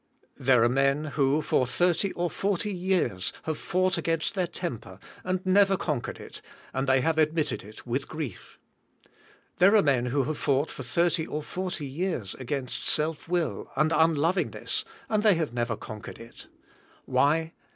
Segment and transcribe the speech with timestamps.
[0.39, 4.47] There are men who, for thirty or forty years, have foug ht ag amst their
[4.47, 6.41] temper and never conquered it,
[6.73, 8.57] and they have admitted it with grief.
[9.59, 13.69] There are men who have foug ht for thirty or forty years against self will
[13.75, 16.47] and unloving ness and they have never con quered it.
[17.05, 17.53] Why?